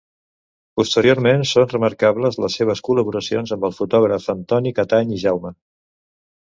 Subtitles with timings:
[0.79, 5.59] Posteriorment són remarcables les seves col·laboracions amb el fotògraf Antoni Catany i Jaume.